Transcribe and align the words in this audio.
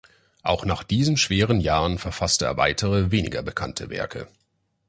Auch 0.41 0.65
nach 0.65 0.81
diesen 0.83 1.15
schweren 1.15 1.59
Jahren 1.61 1.99
verfasste 1.99 2.45
er 2.45 2.57
weitere, 2.57 3.11
weniger 3.11 3.43
bekannte 3.43 3.91
Werke. 3.91 4.27